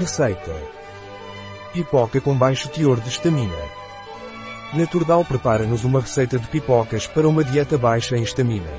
Receita. 0.00 0.56
Pipoca 1.74 2.22
com 2.22 2.34
baixo 2.34 2.70
teor 2.70 2.98
de 3.00 3.10
estamina. 3.10 3.54
Naturdal 4.72 5.22
prepara-nos 5.26 5.84
uma 5.84 6.00
receita 6.00 6.38
de 6.38 6.48
pipocas 6.48 7.06
para 7.06 7.28
uma 7.28 7.44
dieta 7.44 7.76
baixa 7.76 8.16
em 8.16 8.22
estamina. 8.22 8.70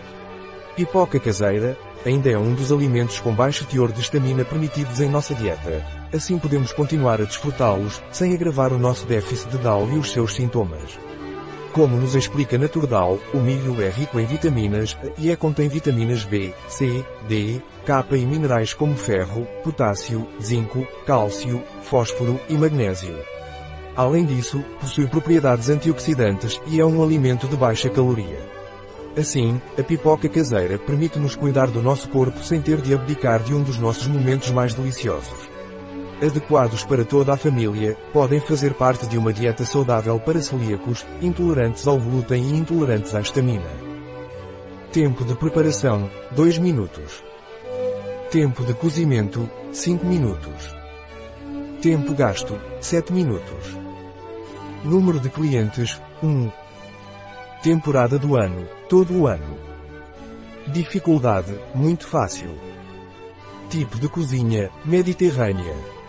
Pipoca 0.76 1.20
caseira, 1.20 1.78
ainda 2.04 2.32
é 2.32 2.36
um 2.40 2.56
dos 2.56 2.72
alimentos 2.72 3.20
com 3.20 3.36
baixo 3.36 3.68
teor 3.68 3.92
de 3.92 4.02
estamina 4.02 4.44
permitidos 4.44 5.00
em 5.00 5.10
nossa 5.10 5.36
dieta. 5.36 5.86
Assim 6.12 6.40
podemos 6.40 6.74
continuar 6.74 7.22
a 7.22 7.26
desfrutá-los, 7.26 8.02
sem 8.12 8.34
agravar 8.34 8.74
o 8.74 8.80
nosso 8.80 9.06
déficit 9.06 9.52
de 9.52 9.60
DAO 9.60 9.88
e 9.94 10.00
os 10.00 10.10
seus 10.10 10.34
sintomas. 10.34 10.98
Como 11.74 11.96
nos 11.96 12.16
explica 12.16 12.58
Naturdal, 12.58 13.18
o 13.34 13.38
milho 13.38 13.82
é 13.82 13.90
rico 13.90 14.20
em 14.20 14.26
vitaminas, 14.26 14.98
e 15.18 15.32
é 15.32 15.38
contém 15.38 15.70
vitaminas 15.70 16.26
B, 16.26 16.54
C, 16.68 17.06
D, 17.30 17.62
K 17.86 18.06
e 18.12 18.26
minerais 18.26 18.74
como 18.74 18.96
ferro, 18.98 19.48
potássio, 19.64 20.28
zinco, 20.42 20.86
cálcio, 21.06 21.64
fósforo 21.84 22.38
e 22.50 22.56
magnésio. 22.56 23.18
Além 23.96 24.26
disso, 24.26 24.62
possui 24.82 25.08
propriedades 25.08 25.70
antioxidantes 25.70 26.60
e 26.68 26.80
é 26.80 26.86
um 26.86 27.02
alimento 27.02 27.48
de 27.48 27.56
baixa 27.56 27.90
caloria. 27.90 28.40
Assim, 29.18 29.62
a 29.78 29.84
pipoca 29.84 30.28
caseira 30.28 30.78
permite-nos 30.78 31.36
cuidar 31.36 31.68
do 31.68 31.82
nosso 31.82 32.10
corpo 32.10 32.44
sem 32.44 32.62
ter 32.62 32.82
de 32.82 32.94
abdicar 32.94 33.42
de 33.42 33.54
um 33.54 33.64
dos 33.64 33.78
nossos 33.78 34.08
momentos 34.08 34.52
mais 34.52 34.74
deliciosos. 34.74 35.51
Adequados 36.22 36.84
para 36.84 37.04
toda 37.04 37.34
a 37.34 37.38
família, 37.38 37.98
podem 38.14 38.40
fazer 38.40 38.76
parte 38.76 39.08
de 39.08 39.18
uma 39.18 39.34
dieta 39.34 39.66
saudável 39.66 40.20
para 40.20 40.40
celíacos, 40.40 41.04
intolerantes 41.20 41.88
ao 41.88 41.98
glúten 41.98 42.44
e 42.44 42.56
intolerantes 42.56 43.16
à 43.16 43.22
estamina. 43.22 43.66
Tempo 44.92 45.26
de 45.26 45.34
preparação, 45.34 46.12
2 46.30 46.60
minutos. 46.60 47.24
Tempo 48.30 48.64
de 48.64 48.76
cozimento, 48.76 49.50
5 49.72 50.06
minutos. 50.06 50.76
Tempo 51.82 52.14
gasto, 52.14 52.56
7 52.80 53.12
minutos. 53.12 53.76
Número 54.84 55.20
de 55.20 55.30
clientes, 55.30 56.00
1. 56.22 56.52
Temporada 57.64 58.20
do 58.20 58.36
ano, 58.36 58.68
todo 58.88 59.22
o 59.22 59.28
ano. 59.28 59.58
Dificuldade, 60.68 61.60
muito 61.74 62.06
fácil. 62.06 62.52
Tipo 63.70 63.98
de 63.98 64.08
cozinha, 64.08 64.70
mediterrânea. 64.86 66.01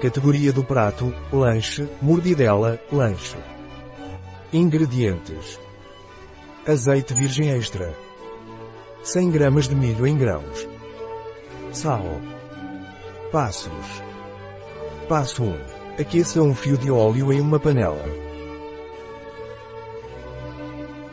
Categoria 0.00 0.52
do 0.52 0.62
prato, 0.62 1.12
lanche, 1.32 1.88
mordidela, 2.02 2.78
lanche. 2.92 3.36
Ingredientes. 4.52 5.58
Azeite 6.66 7.14
virgem 7.14 7.48
extra. 7.50 7.94
100 9.02 9.30
gramas 9.30 9.68
de 9.68 9.74
milho 9.74 10.06
em 10.06 10.14
grãos. 10.16 10.68
Sal. 11.72 12.04
Passos. 13.32 14.02
Passo 15.08 15.44
1. 15.44 15.56
Aqueça 15.98 16.42
um 16.42 16.54
fio 16.54 16.76
de 16.76 16.90
óleo 16.90 17.32
em 17.32 17.40
uma 17.40 17.58
panela. 17.58 18.04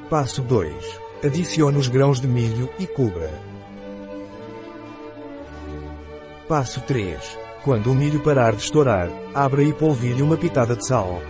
Passo 0.10 0.42
2. 0.42 1.00
Adicione 1.24 1.78
os 1.78 1.88
grãos 1.88 2.20
de 2.20 2.28
milho 2.28 2.70
e 2.78 2.86
cubra. 2.86 3.32
Passo 6.50 6.82
3. 6.82 7.43
Quando 7.64 7.92
o 7.92 7.96
milho 7.96 8.20
parar 8.20 8.54
de 8.54 8.62
estourar, 8.62 9.10
abra 9.34 9.64
e 9.64 9.72
polvilhe 9.72 10.22
uma 10.22 10.36
pitada 10.36 10.76
de 10.76 10.86
sal. 10.86 11.22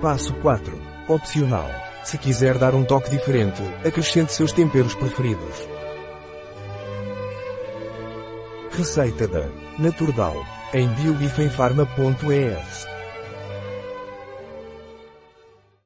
Passo 0.00 0.32
4. 0.36 0.72
Opcional. 1.06 1.68
Se 2.02 2.16
quiser 2.16 2.56
dar 2.56 2.74
um 2.74 2.82
toque 2.82 3.10
diferente, 3.10 3.62
acrescente 3.84 4.32
seus 4.32 4.52
temperos 4.52 4.94
preferidos. 4.94 5.68
Receita 8.70 9.28
da 9.28 9.46
Naturdal 9.78 10.42
em 10.72 10.88
biobifenfarma.es 10.88 12.95